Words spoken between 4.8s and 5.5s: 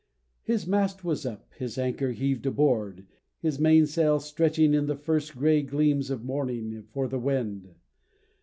the first